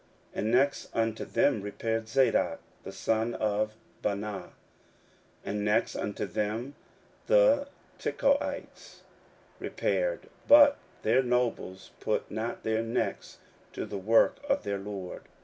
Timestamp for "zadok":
2.09-2.59